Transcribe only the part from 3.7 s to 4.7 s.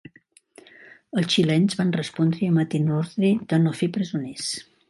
fer presoners.